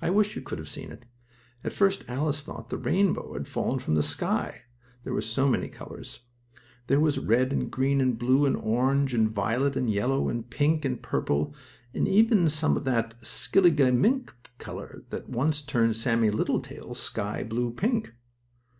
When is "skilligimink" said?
13.20-14.30